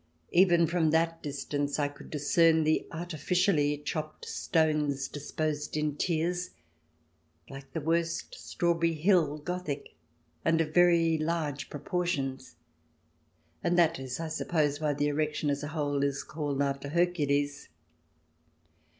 Even 0.31 0.65
from 0.65 0.89
that 0.89 1.21
distance 1.21 1.77
I 1.77 1.87
could 1.87 2.09
discern 2.09 2.63
the 2.63 2.87
artificially 2.91 3.77
chopped 3.77 4.25
stones, 4.25 5.07
disposed 5.07 5.77
in 5.77 5.95
tiers, 5.95 6.49
like 7.51 7.71
the 7.73 7.81
worst 7.81 8.33
Strawberry 8.33 8.95
Hill 8.95 9.37
Gothic, 9.37 9.93
and 10.43 10.59
of 10.59 10.73
very 10.73 11.19
large 11.19 11.69
propor 11.69 12.07
tions; 12.07 12.55
and 13.63 13.77
that 13.77 13.99
is, 13.99 14.19
I 14.19 14.29
suppose, 14.29 14.81
why 14.81 14.95
the 14.95 15.05
erection, 15.05 15.51
as 15.51 15.61
a 15.61 15.67
whole, 15.67 16.03
is 16.03 16.23
called 16.23 16.63
after 16.63 16.89
Hercules. 16.89 17.69